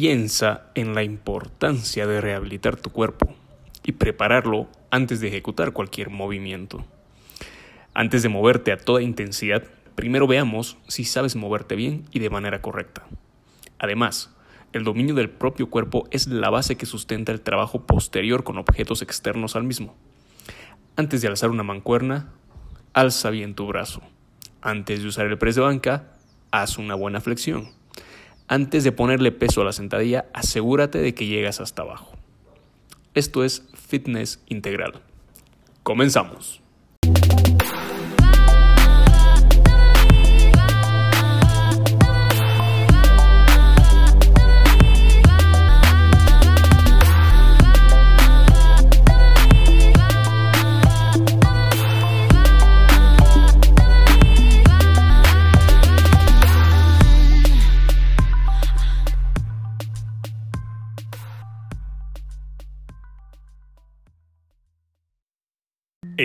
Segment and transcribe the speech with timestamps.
[0.00, 3.32] piensa en la importancia de rehabilitar tu cuerpo
[3.84, 6.84] y prepararlo antes de ejecutar cualquier movimiento.
[7.94, 9.62] Antes de moverte a toda intensidad,
[9.94, 13.06] primero veamos si sabes moverte bien y de manera correcta.
[13.78, 14.34] Además,
[14.72, 19.00] el dominio del propio cuerpo es la base que sustenta el trabajo posterior con objetos
[19.00, 19.94] externos al mismo.
[20.96, 22.32] Antes de alzar una mancuerna,
[22.94, 24.02] alza bien tu brazo.
[24.60, 26.16] Antes de usar el press de banca,
[26.50, 27.83] haz una buena flexión.
[28.48, 32.12] Antes de ponerle peso a la sentadilla, asegúrate de que llegas hasta abajo.
[33.14, 35.00] Esto es fitness integral.
[35.82, 36.63] Comenzamos.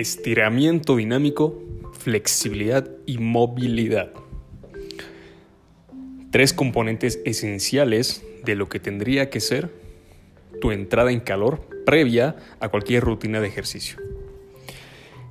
[0.00, 1.62] Estiramiento dinámico,
[1.92, 4.10] flexibilidad y movilidad.
[6.30, 9.70] Tres componentes esenciales de lo que tendría que ser
[10.58, 13.98] tu entrada en calor previa a cualquier rutina de ejercicio.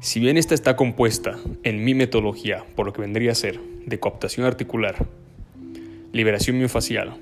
[0.01, 3.99] Si bien esta está compuesta en mi metodología por lo que vendría a ser de
[3.99, 5.07] cooptación articular,
[6.13, 7.17] liberación miofacial,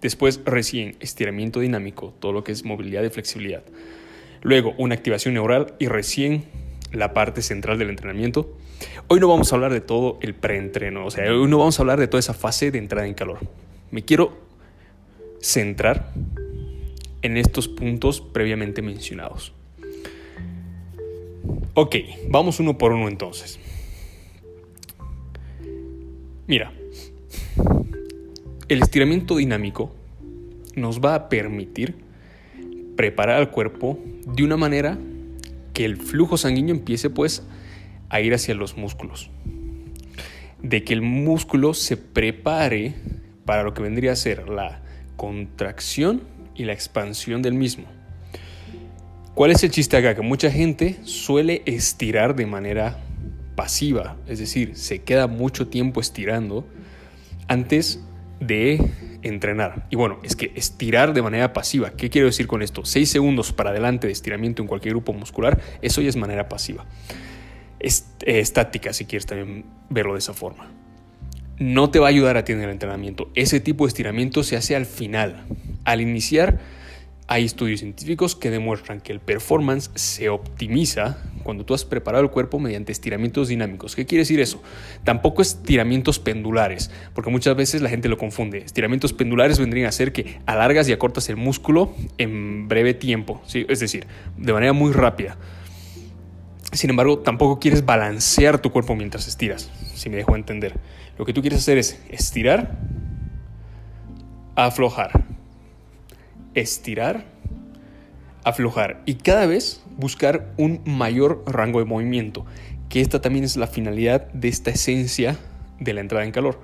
[0.00, 3.62] después recién estiramiento dinámico, todo lo que es movilidad y flexibilidad,
[4.42, 8.56] luego una activación neural y recién la parte central del entrenamiento.
[9.08, 11.82] Hoy no vamos a hablar de todo el preentreno, o sea, hoy no vamos a
[11.82, 13.38] hablar de toda esa fase de entrada en calor.
[13.90, 14.38] Me quiero
[15.40, 16.12] centrar
[17.22, 19.52] en estos puntos previamente mencionados.
[21.74, 21.96] Ok,
[22.28, 23.58] vamos uno por uno entonces.
[26.46, 26.72] Mira,
[28.68, 29.92] el estiramiento dinámico
[30.74, 31.94] nos va a permitir
[32.96, 34.98] preparar al cuerpo de una manera
[35.78, 37.44] que el flujo sanguíneo empiece pues
[38.08, 39.30] a ir hacia los músculos.
[40.60, 42.96] De que el músculo se prepare
[43.44, 44.82] para lo que vendría a ser la
[45.14, 46.22] contracción
[46.56, 47.84] y la expansión del mismo.
[49.36, 50.16] ¿Cuál es el chiste acá?
[50.16, 52.98] Que mucha gente suele estirar de manera
[53.54, 56.66] pasiva, es decir, se queda mucho tiempo estirando
[57.46, 58.00] antes
[58.40, 58.84] de
[59.22, 59.86] entrenar.
[59.90, 62.84] Y bueno, es que estirar de manera pasiva, ¿qué quiero decir con esto?
[62.84, 66.86] 6 segundos para adelante de estiramiento en cualquier grupo muscular, eso ya es manera pasiva.
[67.80, 70.70] Eh, estática, si quieres también verlo de esa forma.
[71.58, 73.30] No te va a ayudar a ti en el entrenamiento.
[73.34, 75.44] Ese tipo de estiramiento se hace al final.
[75.84, 76.60] Al iniciar,
[77.26, 82.30] hay estudios científicos que demuestran que el performance se optimiza cuando tú has preparado el
[82.30, 83.96] cuerpo mediante estiramientos dinámicos.
[83.96, 84.62] ¿Qué quiere decir eso?
[85.02, 88.58] Tampoco estiramientos pendulares, porque muchas veces la gente lo confunde.
[88.58, 93.64] Estiramientos pendulares vendrían a ser que alargas y acortas el músculo en breve tiempo, ¿sí?
[93.70, 95.38] es decir, de manera muy rápida.
[96.72, 100.74] Sin embargo, tampoco quieres balancear tu cuerpo mientras estiras, si me dejo entender.
[101.16, 102.76] Lo que tú quieres hacer es estirar,
[104.54, 105.24] aflojar
[106.54, 107.24] estirar,
[108.44, 112.46] aflojar y cada vez buscar un mayor rango de movimiento,
[112.88, 115.36] que esta también es la finalidad de esta esencia
[115.78, 116.60] de la entrada en calor.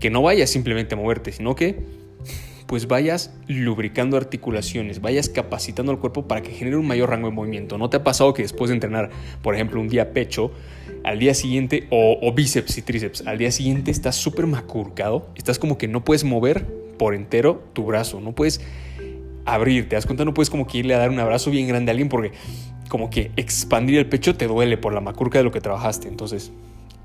[0.00, 1.76] Que no vayas simplemente a moverte, sino que
[2.66, 7.34] pues vayas lubricando articulaciones, vayas capacitando al cuerpo para que genere un mayor rango de
[7.34, 7.78] movimiento.
[7.78, 9.08] ¿No te ha pasado que después de entrenar,
[9.40, 10.52] por ejemplo, un día pecho,
[11.02, 15.58] al día siguiente, o, o bíceps y tríceps, al día siguiente estás súper macurcado, estás
[15.58, 16.66] como que no puedes mover
[16.98, 18.60] por entero tu brazo, no puedes
[19.54, 21.90] abrir, te das cuenta, no puedes como que irle a dar un abrazo bien grande
[21.90, 22.32] a alguien porque
[22.88, 26.08] como que expandir el pecho te duele por la macurca de lo que trabajaste.
[26.08, 26.52] Entonces,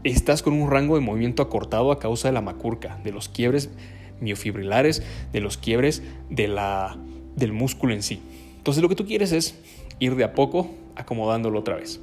[0.04, 3.70] estás con un rango de movimiento acortado a causa de la macurca, de los quiebres
[4.20, 6.98] miofibrilares, de los quiebres de la,
[7.36, 8.22] del músculo en sí.
[8.58, 9.60] Entonces, lo que tú quieres es
[10.00, 12.00] ir de a poco acomodándolo otra vez.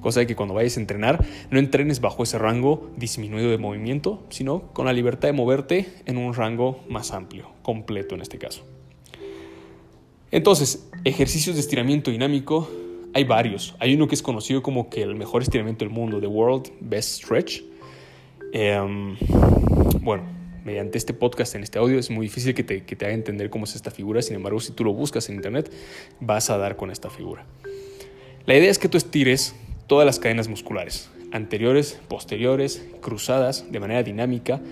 [0.00, 4.24] Cosa de que cuando vayas a entrenar, no entrenes bajo ese rango disminuido de movimiento,
[4.30, 8.71] sino con la libertad de moverte en un rango más amplio, completo en este caso.
[10.32, 12.68] Entonces, ejercicios de estiramiento dinámico,
[13.12, 13.74] hay varios.
[13.78, 17.22] Hay uno que es conocido como que el mejor estiramiento del mundo, The World Best
[17.22, 17.62] Stretch.
[18.54, 19.16] Em,
[20.00, 20.24] bueno,
[20.64, 23.50] mediante este podcast, en este audio, es muy difícil que te, que te haga entender
[23.50, 24.22] cómo es esta figura.
[24.22, 25.70] Sin embargo, si tú lo buscas en internet,
[26.18, 27.44] vas a dar con esta figura.
[28.46, 29.54] La idea es que tú estires
[29.86, 34.62] todas las cadenas musculares, anteriores, posteriores, cruzadas, de manera dinámica.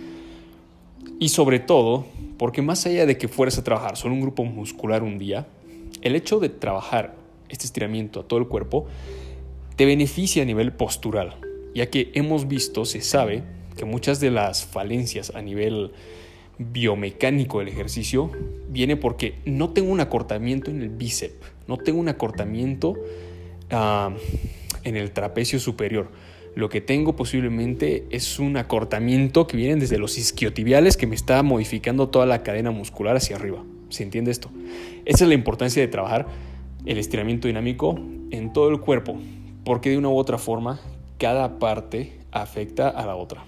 [1.19, 2.07] Y sobre todo,
[2.39, 5.47] porque más allá de que fueras a trabajar solo un grupo muscular un día,
[6.03, 7.15] el hecho de trabajar
[7.49, 8.87] este estiramiento a todo el cuerpo
[9.77, 11.37] te beneficia a nivel postural,
[11.75, 13.43] ya que hemos visto, se sabe,
[13.77, 15.93] que muchas de las falencias a nivel
[16.59, 18.31] biomecánico del ejercicio
[18.69, 21.35] viene porque no tengo un acortamiento en el bíceps,
[21.67, 22.95] no tengo un acortamiento
[23.71, 24.15] ah,
[24.85, 26.11] en el trapecio superior.
[26.55, 31.43] Lo que tengo posiblemente es un acortamiento que viene desde los isquiotibiales que me está
[31.43, 33.63] modificando toda la cadena muscular hacia arriba.
[33.89, 34.51] ¿Se entiende esto?
[35.05, 36.27] Esa es la importancia de trabajar
[36.87, 37.99] el estiramiento dinámico
[38.31, 39.17] en todo el cuerpo,
[39.65, 40.81] porque de una u otra forma
[41.19, 43.45] cada parte afecta a la otra.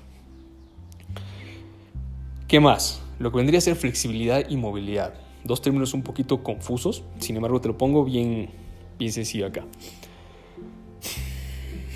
[2.46, 3.02] ¿Qué más?
[3.18, 5.14] Lo que vendría a ser flexibilidad y movilidad.
[5.44, 8.50] Dos términos un poquito confusos, sin embargo te lo pongo bien,
[8.98, 9.64] bien sencillo acá.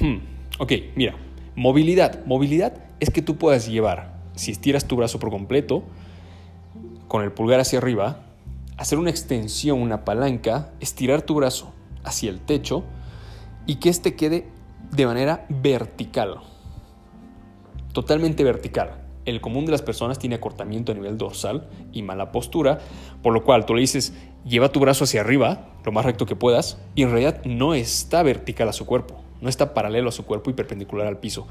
[0.01, 1.17] Hmm, ok, mira,
[1.55, 2.25] movilidad.
[2.27, 5.83] Movilidad es que tú puedas llevar, si estiras tu brazo por completo,
[7.09, 8.23] con el pulgar hacia arriba,
[8.77, 11.73] hacer una extensión, una palanca, estirar tu brazo
[12.05, 12.85] hacia el techo
[13.67, 14.49] y que éste quede
[14.91, 16.41] de manera vertical.
[17.93, 19.03] Totalmente vertical.
[19.25, 22.79] El común de las personas tiene acortamiento a nivel dorsal y mala postura,
[23.23, 24.15] por lo cual tú le dices,
[24.45, 28.23] lleva tu brazo hacia arriba, lo más recto que puedas, y en realidad no está
[28.23, 31.47] vertical a su cuerpo, no está paralelo a su cuerpo y perpendicular al piso.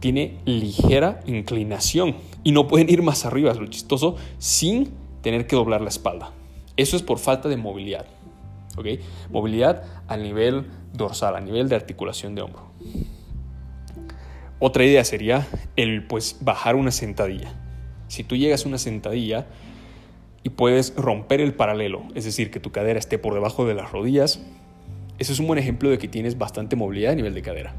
[0.00, 4.90] Tiene ligera inclinación y no pueden ir más arriba, es lo chistoso, sin
[5.22, 6.32] tener que doblar la espalda.
[6.76, 8.06] Eso es por falta de movilidad.
[8.76, 8.86] ¿ok?
[9.30, 12.62] Movilidad a nivel dorsal, a nivel de articulación de hombro.
[14.58, 15.46] Otra idea sería
[15.76, 17.52] el pues bajar una sentadilla.
[18.08, 19.46] Si tú llegas a una sentadilla
[20.42, 23.90] y puedes romper el paralelo, es decir, que tu cadera esté por debajo de las
[23.90, 24.40] rodillas,
[25.18, 27.74] ese es un buen ejemplo de que tienes bastante movilidad a nivel de cadera.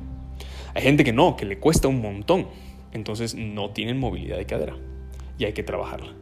[0.74, 2.48] Hay gente que no, que le cuesta un montón,
[2.94, 4.76] entonces no tienen movilidad de cadera
[5.38, 6.14] y hay que trabajarla.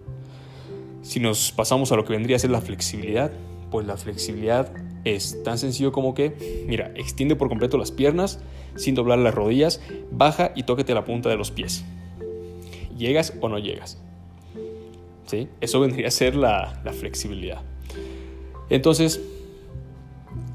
[1.01, 3.31] Si nos pasamos a lo que vendría a ser la flexibilidad,
[3.71, 4.71] pues la flexibilidad
[5.03, 8.39] es tan sencillo como que, mira, extiende por completo las piernas
[8.75, 9.81] sin doblar las rodillas,
[10.11, 11.83] baja y tóquete la punta de los pies.
[12.97, 14.01] ¿Llegas o no llegas?
[15.25, 15.47] ¿Sí?
[15.59, 17.61] Eso vendría a ser la, la flexibilidad.
[18.69, 19.21] Entonces,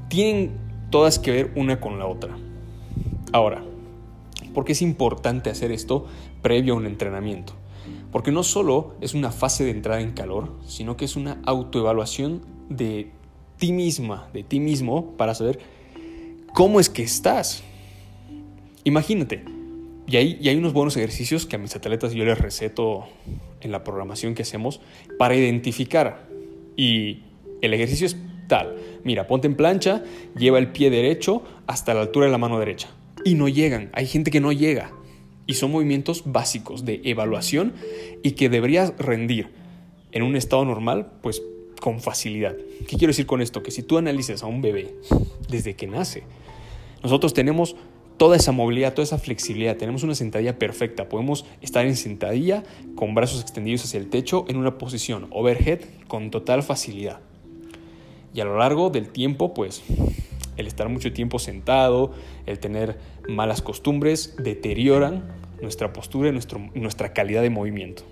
[0.07, 0.51] tienen
[0.89, 2.37] todas que ver una con la otra.
[3.31, 3.63] Ahora,
[4.53, 6.05] ¿por qué es importante hacer esto
[6.41, 7.53] previo a un entrenamiento?
[8.11, 12.41] Porque no solo es una fase de entrada en calor, sino que es una autoevaluación
[12.69, 13.11] de
[13.57, 15.59] ti misma, de ti mismo, para saber
[16.53, 17.63] cómo es que estás.
[18.83, 19.43] Imagínate,
[20.07, 23.03] y hay, y hay unos buenos ejercicios que a mis atletas yo les receto
[23.59, 24.79] en la programación que hacemos
[25.17, 26.27] para identificar.
[26.77, 27.23] Y
[27.61, 28.15] el ejercicio es
[28.47, 28.75] tal.
[29.03, 30.03] Mira, ponte en plancha,
[30.35, 32.89] lleva el pie derecho hasta la altura de la mano derecha.
[33.23, 33.89] Y no llegan.
[33.93, 34.91] Hay gente que no llega
[35.45, 37.73] y son movimientos básicos de evaluación
[38.21, 39.49] y que deberías rendir
[40.11, 41.41] en un estado normal, pues
[41.79, 42.55] con facilidad.
[42.87, 43.63] ¿Qué quiero decir con esto?
[43.63, 44.95] Que si tú analices a un bebé
[45.49, 46.23] desde que nace,
[47.03, 47.75] nosotros tenemos
[48.17, 52.63] toda esa movilidad, toda esa flexibilidad, tenemos una sentadilla perfecta, podemos estar en sentadilla
[52.95, 57.19] con brazos extendidos hacia el techo en una posición overhead con total facilidad.
[58.37, 59.81] Y a lo largo del tiempo, pues
[60.57, 62.11] el estar mucho tiempo sentado,
[62.45, 65.23] el tener malas costumbres, deterioran
[65.59, 68.03] nuestra postura y nuestra calidad de movimiento.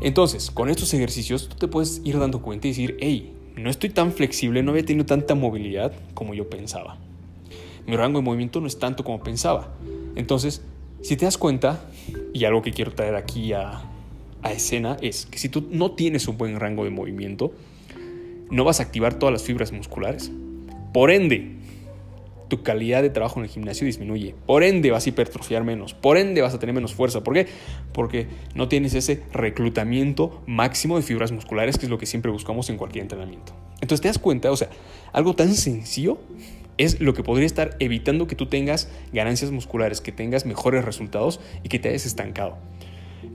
[0.00, 3.90] Entonces, con estos ejercicios tú te puedes ir dando cuenta y decir, hey, no estoy
[3.90, 6.96] tan flexible, no había tenido tanta movilidad como yo pensaba.
[7.86, 9.74] Mi rango de movimiento no es tanto como pensaba.
[10.16, 10.64] Entonces,
[11.02, 11.84] si te das cuenta,
[12.32, 13.82] y algo que quiero traer aquí a,
[14.40, 17.52] a escena es que si tú no tienes un buen rango de movimiento,
[18.50, 20.30] no vas a activar todas las fibras musculares.
[20.92, 21.56] Por ende,
[22.48, 24.34] tu calidad de trabajo en el gimnasio disminuye.
[24.44, 25.94] Por ende, vas a hipertrofiar menos.
[25.94, 27.22] Por ende, vas a tener menos fuerza.
[27.22, 27.46] ¿Por qué?
[27.92, 32.68] Porque no tienes ese reclutamiento máximo de fibras musculares, que es lo que siempre buscamos
[32.68, 33.54] en cualquier entrenamiento.
[33.80, 34.68] Entonces, te das cuenta, o sea,
[35.12, 36.18] algo tan sencillo
[36.76, 41.40] es lo que podría estar evitando que tú tengas ganancias musculares, que tengas mejores resultados
[41.62, 42.56] y que te hayas estancado.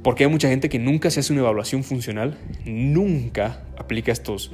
[0.04, 4.52] Porque hay mucha gente que nunca se hace una evaluación funcional, nunca aplica estos,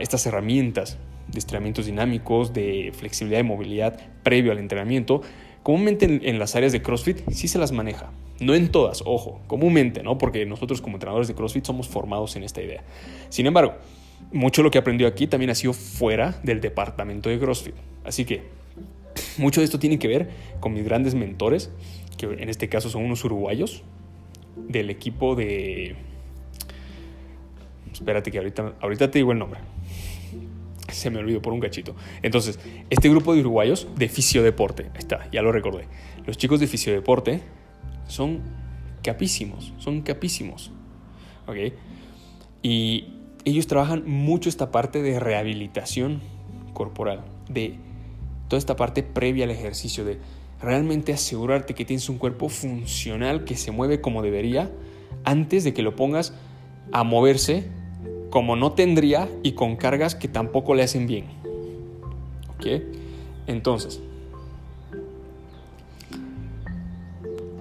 [0.00, 0.98] estas herramientas
[1.28, 5.22] de estiramientos dinámicos, de flexibilidad y movilidad previo al entrenamiento,
[5.62, 8.10] comúnmente en, las áreas de CrossFit sí se las maneja.
[8.40, 10.16] No en todas, ojo, comúnmente, ¿no?
[10.18, 12.82] Porque nosotros como entrenadores de CrossFit somos formados en esta idea.
[13.28, 13.74] Sin embargo,
[14.32, 17.74] mucho de lo que aprendió aquí también ha sido fuera del departamento de CrossFit.
[18.04, 18.42] Así que
[19.36, 21.70] mucho de esto tiene que ver con mis grandes mentores,
[22.16, 23.82] que en este caso son unos uruguayos
[24.56, 25.96] del equipo de...
[27.92, 29.60] Espérate que ahorita, ahorita te digo el nombre
[30.92, 31.94] se me olvidó por un cachito.
[32.22, 32.58] Entonces,
[32.90, 35.86] este grupo de uruguayos de fisiodeporte, ahí está, ya lo recordé.
[36.26, 37.42] Los chicos de fisiodeporte
[38.06, 38.40] son
[39.02, 40.70] capísimos, son capísimos.
[41.46, 41.74] ¿Ok?
[42.62, 46.20] Y ellos trabajan mucho esta parte de rehabilitación
[46.74, 47.76] corporal, de
[48.48, 50.18] toda esta parte previa al ejercicio, de
[50.60, 54.70] realmente asegurarte que tienes un cuerpo funcional que se mueve como debería
[55.24, 56.34] antes de que lo pongas
[56.92, 57.70] a moverse
[58.30, 61.26] como no tendría y con cargas que tampoco le hacen bien.
[62.54, 62.82] ¿Ok?
[63.46, 64.00] Entonces,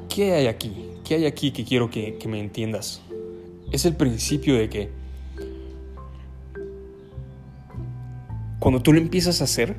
[0.08, 0.86] ¿qué hay aquí?
[1.04, 3.02] ¿Qué hay aquí que quiero que, me entiendas?
[3.72, 4.90] Es el principio de que
[8.60, 9.78] cuando tú lo empiezas a hacer,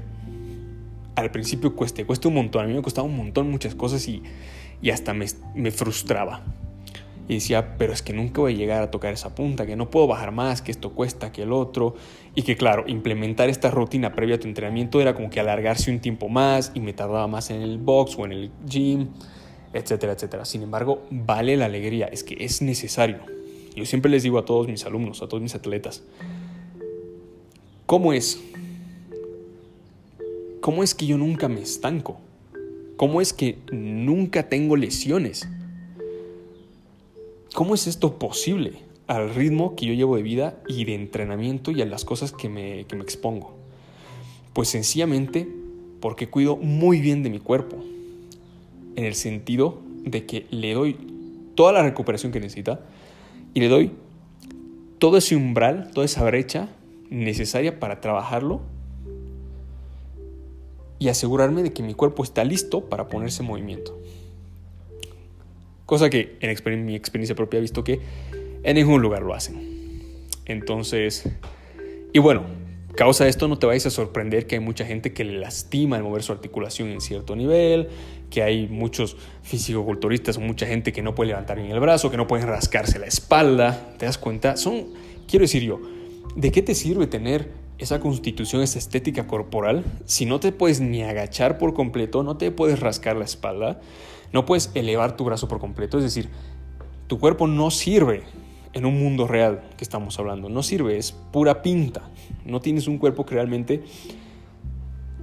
[1.15, 2.65] al principio cuesta, cuesta un montón.
[2.65, 4.23] A mí me costaba un montón muchas cosas y,
[4.83, 6.43] y hasta me, me, frustraba.
[7.31, 9.89] Y decía, pero es que nunca voy a llegar a tocar esa punta, que no
[9.89, 11.95] puedo bajar más, que esto cuesta, que el otro.
[12.35, 16.01] Y que claro, implementar esta rutina previa a tu entrenamiento era como que alargarse un
[16.01, 19.11] tiempo más y me tardaba más en el box o en el gym,
[19.73, 20.45] etcétera, etcétera.
[20.45, 23.19] Sin embargo, vale la alegría, es que es necesario.
[23.77, 26.03] Yo siempre les digo a todos mis alumnos, a todos mis atletas,
[27.87, 28.43] ¿cómo es
[30.61, 32.19] ¿cómo es que yo nunca me estanco?
[32.97, 35.49] ¿Cómo es que nunca tengo lesiones?
[37.55, 38.75] ¿Cómo es esto posible
[39.09, 42.49] al ritmo que yo llevo de vida y de entrenamiento y a las cosas que
[42.49, 43.57] me, que me expongo?
[44.53, 45.49] Pues sencillamente
[46.01, 47.77] porque cuido muy bien de mi cuerpo,
[48.97, 50.97] en el sentido de que le doy
[51.55, 52.81] toda la recuperación que necesita
[53.53, 53.93] y le doy
[54.99, 56.69] todo ese umbral, toda esa brecha
[57.11, 58.61] necesaria para trabajarlo
[60.99, 63.99] y asegurarme de que mi cuerpo está listo para ponerse en movimiento.
[65.91, 67.99] Cosa que en mi experiencia propia he visto que
[68.63, 70.05] en ningún lugar lo hacen.
[70.47, 71.29] Entonces,
[72.13, 72.45] y bueno,
[72.95, 76.05] causa esto no te vayas a sorprender que hay mucha gente que le lastima el
[76.05, 77.89] mover su articulación en cierto nivel,
[78.31, 82.17] que hay muchos fisicoculturistas o mucha gente que no puede levantar bien el brazo, que
[82.17, 83.97] no pueden rascarse la espalda.
[83.99, 84.57] ¿Te das cuenta?
[84.57, 84.91] Son,
[85.27, 85.81] quiero decir yo,
[86.37, 91.03] ¿de qué te sirve tener esa constitución, esa estética corporal, si no te puedes ni
[91.03, 93.81] agachar por completo, no te puedes rascar la espalda,
[94.33, 96.29] no puedes elevar tu brazo por completo, es decir,
[97.07, 98.23] tu cuerpo no sirve
[98.73, 102.03] en un mundo real que estamos hablando, no sirve, es pura pinta,
[102.45, 103.83] no tienes un cuerpo que realmente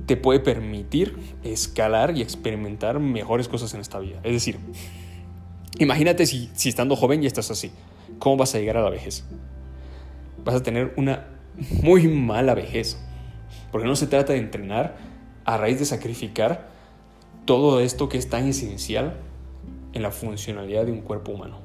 [0.06, 4.20] te puede permitir escalar y experimentar mejores cosas en esta vida.
[4.24, 4.58] Es decir,
[5.80, 7.72] imagínate si, si estando joven ya estás así,
[8.20, 9.26] ¿cómo vas a llegar a la vejez?
[10.44, 11.28] Vas a tener una
[11.82, 12.98] muy mala vejez.
[13.72, 14.98] Porque no se trata de entrenar
[15.46, 16.70] a raíz de sacrificar
[17.48, 19.18] todo esto que es tan esencial
[19.94, 21.58] en la funcionalidad de un cuerpo humano.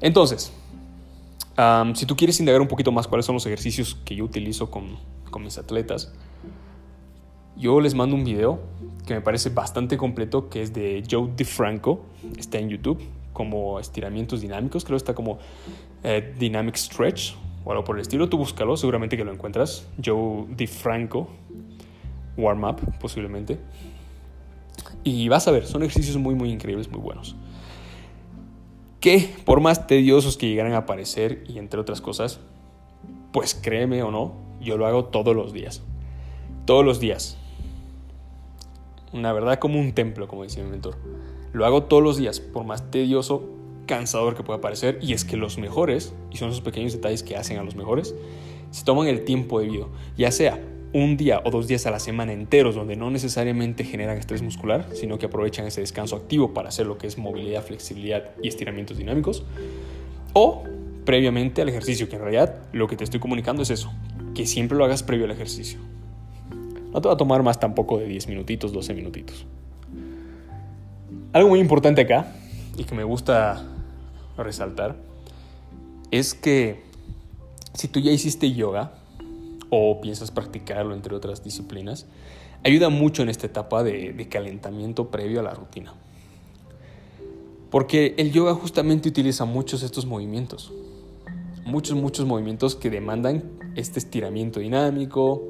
[0.00, 0.52] Entonces,
[1.94, 4.96] si tú quieres indagar un poquito más cuáles son los ejercicios que yo utilizo con,
[5.30, 6.12] con mis atletas,
[7.56, 8.60] yo les mando un video
[9.06, 12.00] que me parece bastante completo, que es de Joe DeFranco,
[12.38, 13.00] está en YouTube,
[13.32, 15.38] como estiramientos dinámicos, creo que está como
[16.02, 19.86] eh, Dynamic Stretch o algo por el estilo, tú búscalo, seguramente que lo encuentras.
[20.04, 21.28] Joe DiFranco,
[22.36, 23.58] Warm Up, posiblemente.
[25.04, 27.36] Y vas a ver, son ejercicios muy, muy increíbles, muy buenos.
[29.00, 32.40] Que por más tediosos que llegaran a parecer, y entre otras cosas,
[33.32, 35.82] pues créeme o no, yo lo hago todos los días.
[36.66, 37.36] Todos los días.
[39.12, 40.96] Una verdad como un templo, como decía mi mentor.
[41.52, 43.44] Lo hago todos los días, por más tedioso
[43.86, 47.36] cansador que pueda parecer, y es que los mejores, y son esos pequeños detalles que
[47.36, 48.14] hacen a los mejores,
[48.70, 50.62] se toman el tiempo debido, ya sea
[50.92, 54.86] un día o dos días a la semana enteros donde no necesariamente generan estrés muscular,
[54.92, 58.98] sino que aprovechan ese descanso activo para hacer lo que es movilidad, flexibilidad y estiramientos
[58.98, 59.44] dinámicos,
[60.34, 60.64] o
[61.04, 63.92] previamente al ejercicio, que en realidad lo que te estoy comunicando es eso,
[64.34, 65.78] que siempre lo hagas previo al ejercicio.
[66.92, 69.46] No te va a tomar más tampoco de 10 minutitos, 12 minutitos.
[71.32, 72.34] Algo muy importante acá
[72.76, 73.66] y que me gusta
[74.36, 74.96] resaltar
[76.10, 76.82] es que
[77.72, 78.92] si tú ya hiciste yoga
[79.74, 82.04] o piensas practicarlo entre otras disciplinas,
[82.62, 85.94] ayuda mucho en esta etapa de, calentamiento previo a la rutina.
[87.70, 90.74] Porque el yoga justamente utiliza muchos estos movimientos.
[91.64, 95.42] Muchos, muchos movimientos que demandan este estiramiento dinámico,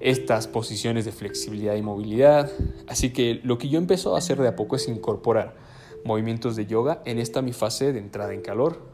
[0.00, 2.52] estas posiciones de flexibilidad y movilidad.
[2.88, 5.56] Así que lo que yo empezó a hacer de a poco es incorporar
[6.04, 8.89] movimientos de yoga en esta mi fase de entrada en calor.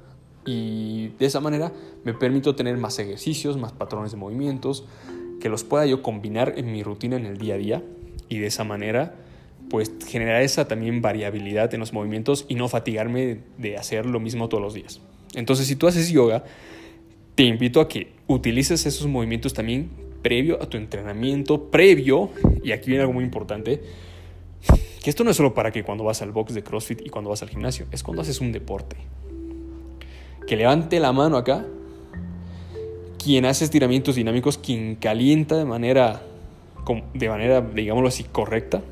[0.46, 1.72] Y de esa manera
[2.04, 4.86] me permito tener más ejercicios, más patrones de movimientos,
[5.40, 7.82] que los pueda yo combinar en mi rutina en el día a día.
[8.28, 9.14] Y de esa manera,
[9.68, 14.48] pues generar esa también variabilidad en los movimientos y no fatigarme de hacer lo mismo
[14.48, 15.00] todos los días.
[15.34, 16.44] Entonces, si tú haces yoga,
[17.34, 19.90] te invito a que utilices esos movimientos también
[20.22, 22.30] previo a tu entrenamiento, previo,
[22.64, 23.80] y aquí viene algo muy importante,
[25.02, 27.30] que esto no es solo para que cuando vas al box de CrossFit y cuando
[27.30, 28.96] vas al gimnasio, es cuando haces un deporte.
[30.46, 31.64] Que levante la mano acá
[33.26, 36.22] quien hace estiramientos dinámicos, quien calienta de manera,
[37.12, 38.82] de manera, digámoslo así, correcta,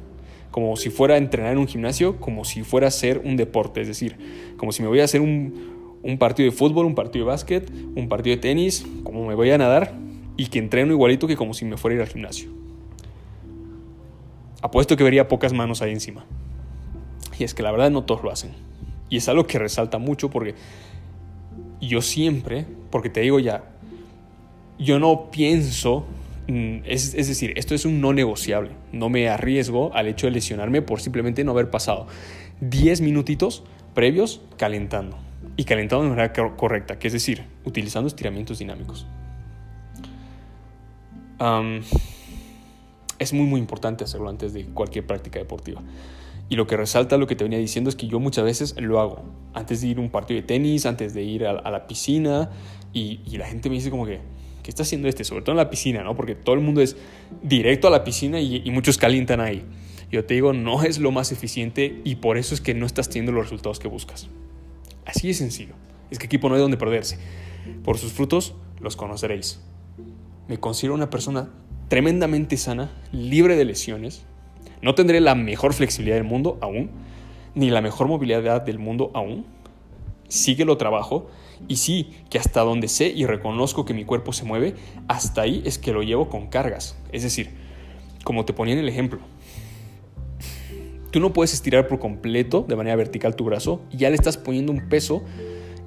[0.51, 3.81] como si fuera a entrenar en un gimnasio, como si fuera a hacer un deporte,
[3.83, 4.17] es decir,
[4.57, 7.71] como si me voy a hacer un, un partido de fútbol, un partido de básquet,
[7.95, 9.95] un partido de tenis, como me voy a nadar
[10.37, 12.51] y que entreno igualito que como si me fuera a ir al gimnasio.
[14.63, 16.25] Apuesto que vería pocas manos ahí encima.
[17.39, 18.51] Y es que la verdad no todos lo hacen.
[19.11, 20.55] Y es algo que resalta mucho porque
[21.81, 23.65] yo siempre, porque te digo ya,
[24.79, 26.05] yo no pienso,
[26.49, 28.71] mm, es, decir, esto es un no negociable.
[28.93, 32.07] No me arriesgo al hecho de lesionarme por simplemente no haber pasado
[32.61, 33.65] 10 minutitos
[33.95, 35.19] previos calentando.
[35.57, 39.07] Y calentando de manera correcta, que es decir, utilizando estiramientos dinámicos.
[43.19, 45.83] es muy muy importante hacerlo antes de cualquier práctica deportiva.
[46.49, 49.01] Y lo que resalta lo que te venía diciendo es que yo muchas veces lo
[49.01, 49.25] hago.
[49.55, 52.51] Antes de ir a un partido de tenis, antes de ir a, la piscina.
[52.93, 54.21] Y, la gente me dice como que,
[54.63, 55.25] ¿qué está haciendo este?
[55.25, 56.15] Sobre todo en la piscina, ¿no?
[56.15, 56.97] Porque todo el mundo es
[57.43, 59.65] directo a la piscina y, muchos calientan ahí.
[60.11, 63.09] Yo te digo, no es lo más eficiente y por eso es que no estás
[63.09, 64.29] teniendo los resultados que buscas.
[65.07, 65.75] Así de sencillo.
[66.11, 67.19] Es que equipo no hay donde perderse.
[67.83, 69.61] Por sus frutos los conoceréis.
[70.47, 71.49] Me considero una persona
[71.89, 74.25] tremendamente sana, libre de lesiones,
[74.85, 76.91] no tendré la mejor flexibilidad del mundo aún,
[77.55, 79.47] ni la mejor movilidad del mundo aún.
[80.29, 81.27] Sigue lo trabajo
[81.69, 84.75] y sí, que hasta donde sé y reconozco que mi cuerpo se mueve,
[85.09, 86.99] hasta ahí es que lo llevo con cargas.
[87.13, 87.49] Es decir,
[88.25, 89.21] como te ponía en el ejemplo,
[91.11, 94.37] tú no puedes estirar por completo de manera vertical tu brazo y ya le estás
[94.37, 95.23] poniendo un peso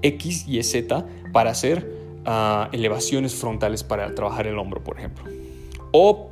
[0.02, 1.88] X y Z para hacer
[2.26, 5.24] ah, elevaciones frontales para trabajar el hombro, por ejemplo.
[5.92, 6.32] O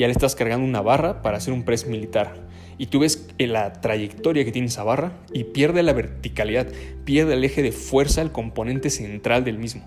[0.00, 2.32] ya le estás cargando una barra para hacer un press militar.
[2.78, 6.68] Y tú ves la trayectoria que tiene esa barra y pierde la verticalidad,
[7.04, 9.82] pierde el eje de fuerza, el componente central del mismo.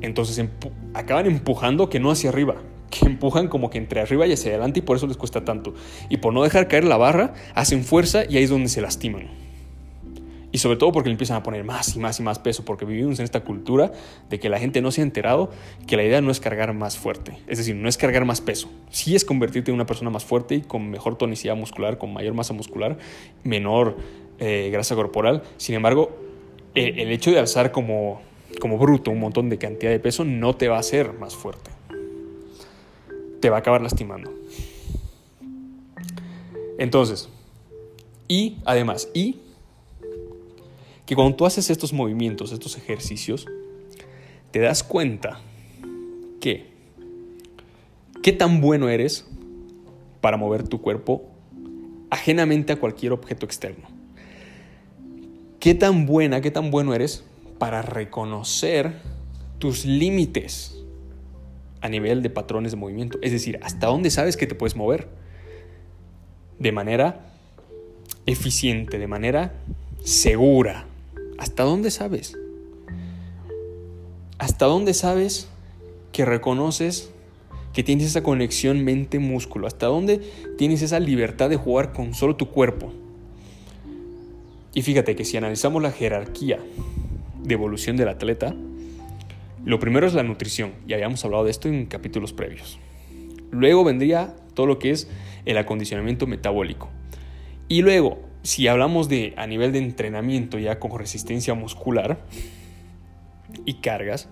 [0.00, 0.42] Entonces
[0.94, 2.54] acaban empujando que no hacia arriba,
[2.88, 5.74] que empujan como que entre arriba y hacia adelante y por eso les cuesta tanto.
[6.08, 9.28] Y por no dejar caer la barra, hacen fuerza y ahí es donde se lastiman.
[10.56, 12.86] Y sobre todo porque le empiezan a poner más y más y más peso, porque
[12.86, 13.92] vivimos en esta cultura
[14.30, 15.50] de que la gente no se ha enterado
[15.86, 18.70] que la idea no es cargar más fuerte, es decir, no es cargar más peso,
[18.88, 22.32] sí es convertirte en una persona más fuerte y con mejor tonicidad muscular, con mayor
[22.32, 22.96] masa muscular,
[23.44, 23.98] menor
[24.38, 25.42] eh, grasa corporal.
[25.58, 26.16] Sin embargo,
[26.74, 28.22] el, hecho de alzar como,
[28.58, 31.70] como bruto un montón de cantidad de peso no te va a hacer más fuerte,
[33.42, 34.32] te va a acabar lastimando.
[36.78, 37.28] Entonces,
[38.26, 39.40] y además, y
[41.06, 43.46] que cuando tú haces estos movimientos, estos ejercicios,
[44.50, 45.40] te das cuenta
[46.40, 46.66] que
[48.22, 49.24] qué tan bueno eres
[50.20, 51.24] para mover tu cuerpo
[52.10, 53.86] ajenamente a cualquier objeto externo.
[55.60, 57.24] Qué tan buena, qué tan bueno eres
[57.58, 58.94] para reconocer
[59.58, 60.76] tus límites
[61.80, 63.18] a nivel de patrones de movimiento.
[63.22, 65.08] Es decir, hasta dónde sabes que te puedes mover
[66.58, 67.26] de manera
[68.26, 69.54] eficiente, de manera
[70.02, 70.86] segura,
[71.38, 72.36] ¿Hasta dónde sabes?
[74.38, 75.48] ¿Hasta dónde sabes
[76.12, 77.10] que reconoces
[77.72, 79.66] que tienes esa conexión mente-músculo?
[79.66, 80.20] ¿Hasta dónde
[80.56, 82.92] tienes esa libertad de jugar con solo tu cuerpo?
[84.72, 86.58] Y fíjate que si analizamos la jerarquía
[87.42, 88.54] de evolución del atleta,
[89.64, 92.78] lo primero es la nutrición, y habíamos hablado de esto en capítulos previos.
[93.50, 95.08] Luego vendría todo lo que es
[95.44, 96.88] el acondicionamiento metabólico.
[97.68, 102.20] Y luego, si hablamos de a nivel de entrenamiento ya con resistencia muscular
[103.64, 104.28] y cargas,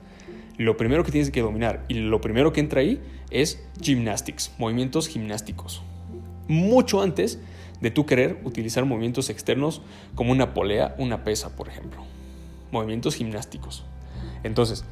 [0.56, 5.08] lo primero que tienes que dominar y lo primero que entra ahí es gymnastics, movimientos
[5.08, 5.82] gimnásticos.
[6.46, 7.40] Mucho antes
[7.80, 9.82] de tú querer utilizar movimientos externos
[10.14, 12.04] como una polea, una pesa, por ejemplo.
[12.70, 13.84] Movimientos gimnásticos.
[14.44, 14.84] Entonces,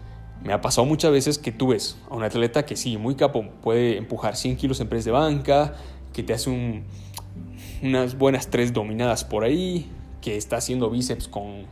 [0.43, 3.45] me ha pasado muchas veces que tú ves a un atleta que sí, muy capo,
[3.63, 5.77] puede empujar 100 kilos en press de banca,
[6.13, 6.85] que te hace un,
[7.83, 9.90] unas buenas tres dominadas por ahí,
[10.21, 11.66] que está haciendo bíceps con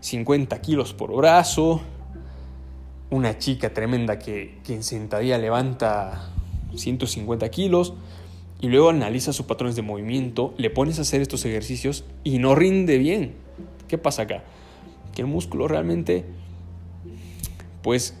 [0.00, 1.80] 50 kilos por brazo,
[3.10, 6.30] una chica tremenda que, que en sentadilla levanta
[6.74, 7.94] 150 kilos,
[8.60, 12.54] y luego analiza sus patrones de movimiento, le pones a hacer estos ejercicios y no
[12.54, 13.34] rinde bien.
[13.88, 14.44] ¿Qué pasa acá?
[15.14, 16.24] Que el músculo realmente,
[17.82, 18.18] pues,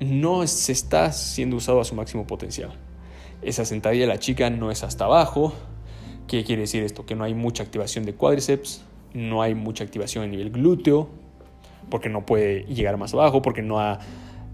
[0.00, 2.72] no se está siendo usado a su máximo potencial.
[3.42, 5.52] Esa sentadilla de la chica no es hasta abajo,
[6.26, 7.04] ¿Qué quiere decir esto?
[7.04, 11.08] Que no hay mucha activación de cuádriceps, no hay mucha activación a nivel glúteo,
[11.90, 13.98] porque no puede llegar más abajo, porque no ha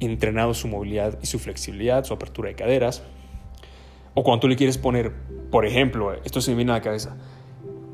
[0.00, 3.02] entrenado su movilidad y su flexibilidad, su apertura de caderas.
[4.14, 5.12] O cuando tú le quieres poner,
[5.50, 7.16] por ejemplo, esto se me viene a la cabeza,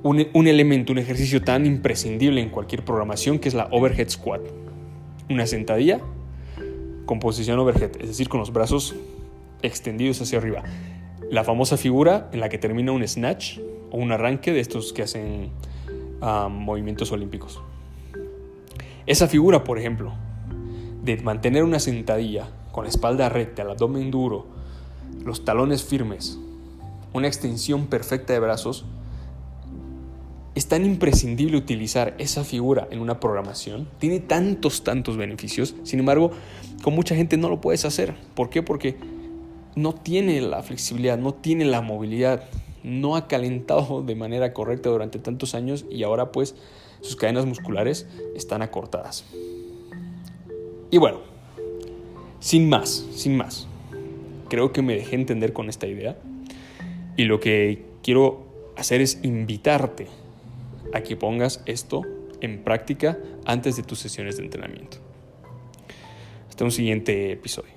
[0.03, 4.43] un, un elemento, un ejercicio tan imprescindible en cualquier programación que es la overhead squat.
[5.29, 6.01] Una sentadilla
[7.07, 8.95] con posición overhead, es decir, con los brazos
[9.63, 10.63] extendidos hacia arriba
[11.35, 13.59] La famosa figura en la que termina un snatch
[13.91, 15.51] o un arranque de estos que hacen
[16.21, 17.61] ah, movimientos olímpicos.
[19.05, 20.13] Esa figura, por ejemplo,
[21.03, 24.47] de mantener una sentadilla con la espalda recta, el abdomen duro,
[25.25, 26.39] los talones firmes,
[27.13, 28.85] una extensión perfecta de brazos,
[30.55, 33.89] es tan imprescindible utilizar esa figura en una programación.
[33.99, 35.75] Tiene tantos, tantos beneficios.
[35.83, 36.31] Sin embargo,
[36.85, 38.15] con mucha gente no lo puedes hacer.
[38.37, 38.63] ¿Por qué?
[38.63, 38.97] Porque
[39.77, 42.45] no tiene la flexibilidad, no tiene la movilidad,
[42.83, 46.55] no ha calentado de manera correcta durante tantos años y ahora pues
[47.01, 49.25] sus cadenas musculares están acortadas.
[50.91, 51.19] Y bueno,
[52.41, 53.67] sin más, sin más,
[54.49, 56.17] creo que me dejé entender con esta idea
[57.17, 60.07] y lo que quiero hacer es invitarte
[60.93, 62.03] a que pongas esto
[62.41, 64.99] en práctica antes de tus sesiones de entrenamiento.
[66.49, 67.74] Hasta un siguiente episodio.